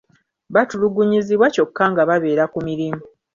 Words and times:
Batulugunyizibwa 0.53 1.47
kyokka 1.53 1.83
nga 1.91 2.07
babeera 2.09 2.43
ku 2.51 2.59
mirimu. 2.67 3.01